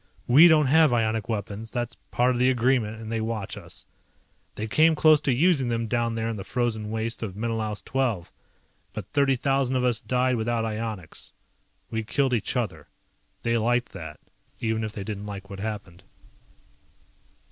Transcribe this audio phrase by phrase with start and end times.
[0.25, 3.85] We don't have ionic weapons, that's part of the agreement and they watch us.
[4.55, 8.23] They came close to using them down there in the frozen waste of Menelaus XII,
[8.93, 11.33] but thirty thousand of us died without ionics.
[11.91, 12.87] We killed each other.
[13.43, 14.19] They liked that,
[14.59, 16.03] even if they didn't like what happened.